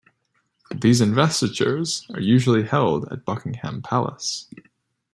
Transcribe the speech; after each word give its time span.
These 0.75 0.99
investitures 0.99 2.07
are 2.15 2.19
usually 2.19 2.63
held 2.63 3.07
at 3.13 3.23
Buckingham 3.23 3.83
Palace. 3.83 4.47